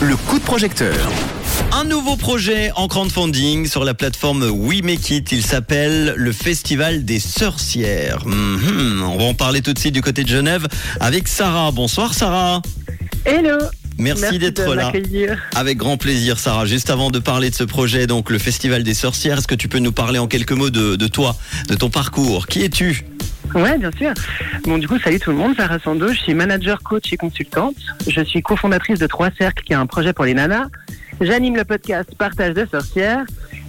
[0.00, 0.96] Le coup de projecteur.
[1.70, 5.30] Un nouveau projet en crowdfunding sur la plateforme We Make It.
[5.30, 8.26] Il s'appelle le Festival des Sorcières.
[8.26, 9.02] Mhm.
[9.02, 10.66] On va en parler tout de suite du côté de Genève
[11.00, 11.70] avec Sarah.
[11.70, 12.62] Bonsoir Sarah.
[13.26, 13.58] Hello.
[13.98, 14.90] Merci, d'être là.
[15.54, 16.64] Avec grand plaisir Sarah.
[16.64, 19.68] Juste avant de parler de ce projet, donc le Festival des Sorcières, est-ce que tu
[19.68, 21.36] peux nous parler en quelques mots de, de toi,
[21.68, 22.46] de ton parcours?
[22.46, 23.04] Qui es-tu?
[23.54, 24.12] Ouais, bien sûr.
[24.64, 25.54] Bon, du coup, salut tout le monde.
[25.56, 27.76] Sarah Sando, je suis manager, coach et consultante.
[28.08, 30.68] Je suis cofondatrice de Trois Cercles, qui est un projet pour les nanas.
[31.20, 33.24] J'anime le podcast Partage de sorcières.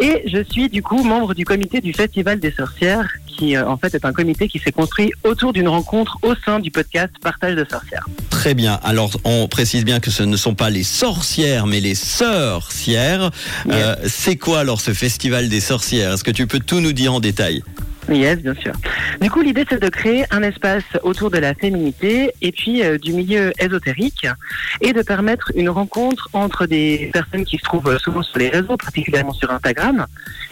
[0.00, 3.76] Et je suis du coup membre du comité du Festival des sorcières, qui euh, en
[3.76, 7.56] fait est un comité qui s'est construit autour d'une rencontre au sein du podcast Partage
[7.56, 8.06] de sorcières.
[8.30, 8.78] Très bien.
[8.84, 13.30] Alors, on précise bien que ce ne sont pas les sorcières, mais les sœurcières.
[13.70, 16.12] Euh, C'est quoi alors ce Festival des Sorcières?
[16.12, 17.64] Est-ce que tu peux tout nous dire en détail?
[18.08, 18.72] Yes, bien sûr.
[19.20, 22.98] Du coup, l'idée, c'est de créer un espace autour de la féminité et puis euh,
[22.98, 24.26] du milieu ésotérique
[24.80, 28.76] et de permettre une rencontre entre des personnes qui se trouvent souvent sur les réseaux,
[28.76, 30.06] particulièrement sur Instagram,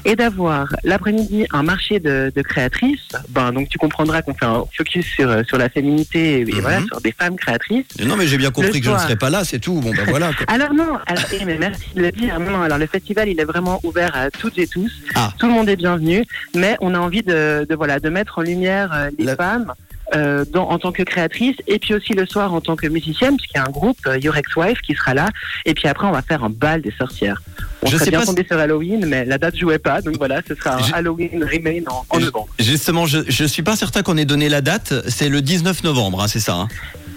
[0.04, 3.08] et d'avoir l'après-midi un marché de, de créatrices.
[3.28, 6.60] Ben, donc, tu comprendras qu'on fait un focus sur, euh, sur la féminité et Mhm.
[6.60, 7.86] voilà, sur des femmes créatrices.
[8.04, 9.80] Non, mais j'ai bien compris Le que je ne serais pas là, c'est tout.
[9.80, 10.32] Bon, ben voilà.
[10.32, 10.44] quoi.
[10.52, 12.38] Alors non, alors, eh, mais merci de le dire.
[12.40, 14.90] Non, non, alors le festival, il est vraiment ouvert à toutes et tous.
[15.14, 15.32] Ah.
[15.38, 16.24] Tout le monde est bienvenu,
[16.56, 19.72] mais on a envie de, de voilà de mettre en lumière euh, les La- femmes.
[20.14, 23.36] euh, dans, en tant que créatrice et puis aussi le soir en tant que musicienne
[23.36, 25.28] puisqu'il y a un groupe euh, Your Ex Wife qui sera là.
[25.64, 27.42] Et puis après on va faire un bal des sorcières.
[27.82, 30.42] On Je serait sais bien tombé sur Halloween mais la date jouait pas donc voilà
[30.46, 32.46] ce sera un Je- Halloween Remain en, en Je- novembre.
[32.60, 34.94] Justement, je ne suis pas certain qu'on ait donné la date.
[35.08, 36.68] C'est le 19 novembre, hein, c'est ça hein?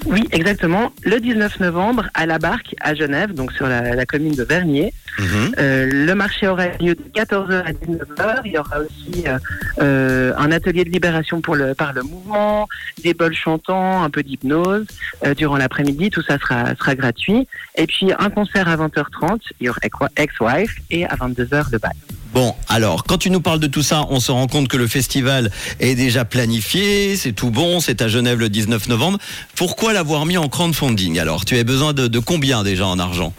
[0.08, 0.92] Oui exactement.
[1.04, 4.94] Le 19 novembre à la Barque à Genève donc sur la, la commune de Vernier
[5.18, 5.56] Mhm.
[5.58, 8.42] Euh, le marché aura lieu de 14h à 19h.
[8.46, 9.38] Il y aura aussi euh,
[9.82, 12.68] euh, un atelier de libération pour le, par le mouvement,
[13.04, 14.86] des bols chantants, un peu d'hypnose
[15.26, 16.10] euh, durant l'après-midi.
[16.10, 17.48] Tout ça sera, sera gratuit.
[17.76, 21.78] Et puis un concert à 20h30, il y aura Ex- Ex-Wife, et à 22h le
[21.80, 21.92] bal.
[22.32, 24.86] Bon, alors, quand tu nous parles de tout ça, on se rend compte que le
[24.86, 25.50] festival
[25.80, 29.18] est déjà planifié, c'est tout bon, c'est à Genève le 19 novembre.
[29.56, 33.34] Pourquoi l'avoir mis en crowdfunding Alors, tu as besoin de, de combien déjà en argent?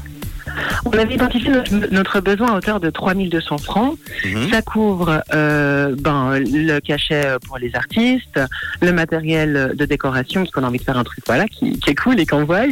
[0.85, 3.99] On avait identifié notre, notre besoin à hauteur de 3200 francs.
[4.25, 4.51] Mhm.
[4.51, 8.41] Ça couvre euh, ben, le cachet pour les artistes,
[8.81, 11.91] le matériel de décoration, parce qu'on a envie de faire un truc voilà, qui, qui
[11.91, 12.65] est cool et qu'on voit,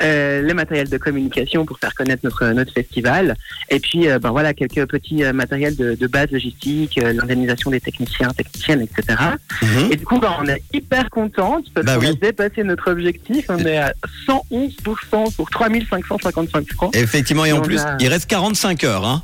[0.00, 3.36] euh, le matériel de communication pour faire connaître notre, notre festival,
[3.70, 8.28] et puis euh, ben, voilà, quelques petits matériels de, de base logistique, l'indemnisation des techniciens,
[8.30, 9.18] techniciennes, etc.
[9.62, 9.92] Mhm.
[9.92, 13.46] Et du coup, ben, on est hyper contente parce Bah qu'on a dépassé notre objectif.
[13.48, 13.92] On est à
[14.28, 16.96] 111% pour 3555 francs.
[16.96, 19.04] Effectivement, et en plus, a- il reste 45 heures.
[19.06, 19.22] Hein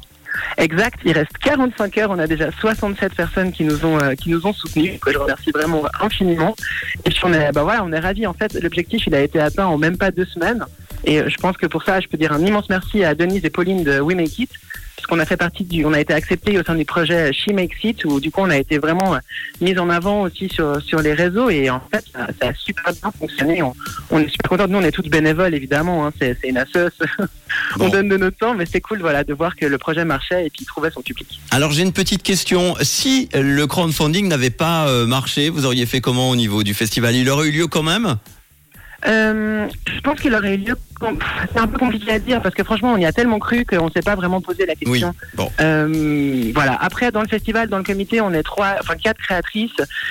[0.57, 4.31] Exact, il reste 45 heures, on a déjà 67 personnes qui nous ont euh, qui
[4.31, 6.55] nous ont soutenus, que je remercie vraiment infiniment.
[7.05, 9.41] Et puis on est bah voilà, on est ravis en fait, l'objectif il a été
[9.41, 10.65] atteint en même pas deux semaines
[11.05, 13.51] et je pense que pour ça, je peux dire un immense merci à Denise et
[13.51, 14.51] Pauline de We Make It
[14.99, 17.49] parce qu'on a fait partie du on a été accepté au sein du projet She
[17.49, 19.19] Makes It où du coup on a été vraiment euh,
[19.61, 22.93] mis en avant aussi sur sur les réseaux et en fait ça, ça a super
[22.93, 23.63] bien fonctionné.
[23.63, 23.75] On,
[24.11, 26.99] on est super contents, nous on est toutes bénévoles évidemment, hein, c'est une assoce.
[27.77, 27.87] Bon.
[27.87, 30.47] On donne de notre temps, mais c'est cool voilà, de voir que le projet marchait
[30.47, 31.41] et puis trouvait son public.
[31.51, 32.75] Alors, j'ai une petite question.
[32.83, 37.15] Si le crowdfunding n'avait pas euh, marché, vous auriez fait comment au niveau du festival?
[37.15, 38.17] Il aurait eu lieu quand même?
[39.07, 40.77] Euh, je pense qu'il aurait eu lieu.
[41.53, 43.87] C'est un peu compliqué à dire parce que franchement, on y a tellement cru qu'on
[43.87, 44.91] ne s'est pas vraiment posé la Oui.
[45.01, 45.15] question.
[45.35, 45.51] Bon.
[45.61, 46.77] Euh, voilà.
[46.81, 49.71] Après, dans le festival, dans le comité, on est trois, enfin quatre créatrices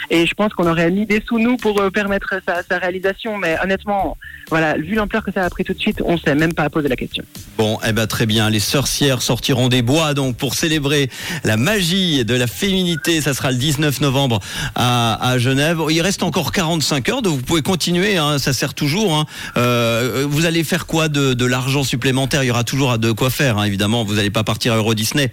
[0.10, 3.38] et je pense qu'on aurait mis des sous nous pour euh, permettre sa, sa réalisation.
[3.38, 4.18] Mais honnêtement,
[4.50, 6.88] voilà, vu l'ampleur que ça a pris tout de suite, on s'est même pas posé
[6.88, 7.24] la question.
[7.58, 8.50] Bon, eh ben très bien.
[8.50, 11.10] Les sorcières sortiront des bois donc pour célébrer
[11.44, 13.20] la magie de la féminité.
[13.22, 14.40] Ça sera le 19 novembre
[14.76, 15.80] à, à Genève.
[15.90, 18.18] Il reste encore 45 heures, donc vous pouvez continuer.
[18.18, 19.16] hein, ça sert toujours.
[19.16, 19.26] hein.
[19.58, 22.44] Euh, vous allez faire quoi de, de l'argent supplémentaire?
[22.44, 24.04] Il y aura toujours de quoi faire, hein, évidemment.
[24.04, 25.32] Vous n'allez pas partir à Euro Disney.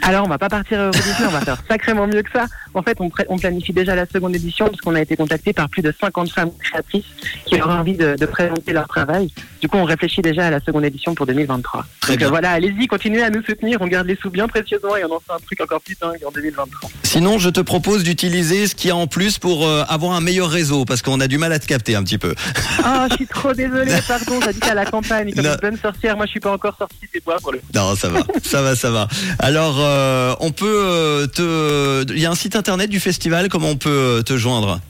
[0.00, 2.46] Alors, on va pas partir à Eurodisney, on va faire sacrément mieux que ça.
[2.74, 5.82] En fait, on, planifie déjà la seconde édition parce qu'on a été contacté par plus
[5.82, 7.04] de 50 femmes créatrices
[7.44, 9.30] qui auraient envie de, de présenter leur travail.
[9.62, 11.86] Du coup, on réfléchit déjà à la seconde édition pour 2023.
[12.00, 12.28] Très Donc bien.
[12.30, 13.78] voilà, allez-y, continuez à nous soutenir.
[13.80, 16.18] On garde les sous bien précieusement et on en fait un truc encore plus dingue
[16.26, 16.90] en 2023.
[17.04, 20.20] Sinon, je te propose d'utiliser ce qu'il y a en plus pour euh, avoir un
[20.20, 22.34] meilleur réseau, parce qu'on a du mal à te capter un petit peu.
[22.84, 25.32] Oh, je suis trop désolée, pardon, j'habite à la campagne.
[25.32, 25.52] Comme Non.
[25.52, 27.60] une bonne sorcière, moi je suis pas encore sortie des bois pour le.
[27.72, 29.06] Non, ça va, ça va, ça va.
[29.38, 32.12] Alors, euh, on peut euh, te.
[32.12, 33.48] Il y a un site internet du festival.
[33.48, 34.80] Comment on peut te joindre?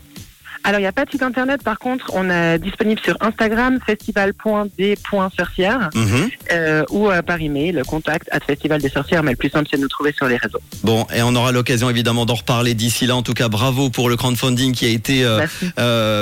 [0.64, 3.78] Alors, il n'y a pas de site internet, par contre, on est disponible sur Instagram,
[3.84, 5.90] festival.d.sorcière.
[5.94, 6.30] Mhm.
[6.52, 9.76] euh, ou euh, par email, contact at Festival des Sorcières, mais le plus simple c'est
[9.76, 10.60] de nous trouver sur les réseaux.
[10.84, 13.16] Bon, et on aura l'occasion évidemment d'en reparler d'ici là.
[13.16, 15.72] En tout cas, bravo pour le crowdfunding qui a été euh, Merci.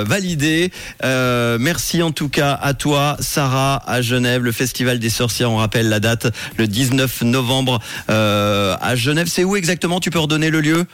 [0.09, 0.71] validé.
[1.03, 5.51] Merci en tout cas à toi, Sarah, à Genève, le Festival des Sorcières.
[5.51, 6.27] On rappelle la date,
[6.57, 9.27] le 19 novembre à Genève.
[9.27, 9.99] C'est où exactement?
[9.99, 10.85] Tu peux redonner le lieu?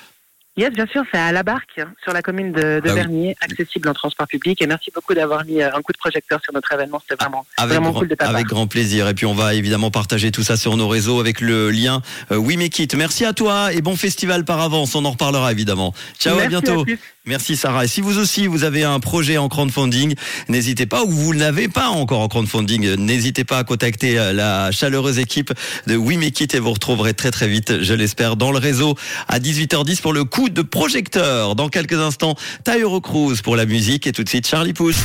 [0.58, 2.94] Yes, bien sûr, c'est à la barque, hein, sur la commune de, de Ah oui.
[2.96, 4.60] Vernier, accessible en transport public.
[4.62, 7.00] Et merci beaucoup d'avoir mis euh, un coup de projecteur sur notre événement.
[7.08, 8.34] C'était vraiment, Avec, vraiment grand, cool de ta part.
[8.36, 9.08] avec grand plaisir.
[9.08, 12.02] Et puis on va évidemment partager tout ça sur nos réseaux avec le lien
[12.32, 12.96] euh, We Make It.
[12.96, 14.96] Merci à toi et bon festival par avance.
[14.96, 15.94] On en reparlera évidemment.
[16.20, 16.86] Ciao, à bientôt.
[17.26, 17.84] Merci Sarah.
[17.84, 20.16] Et si vous aussi vous avez un projet en crowdfunding,
[20.48, 24.32] n'hésitez pas ou vous n'avez pas encore en crowdfunding, euh, n'hésitez pas à contacter euh,
[24.32, 25.52] la chaleureuse équipe
[25.88, 28.96] de We Make It et vous retrouverez très très vite, je l'espère, dans le réseau
[29.28, 31.56] à 18h10 pour le coup de projecteur.
[31.56, 34.98] Dans quelques instants, Tyro Cruz pour la musique et tout de suite Charlie Pouce.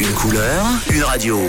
[0.00, 1.40] Une couleur, une radio.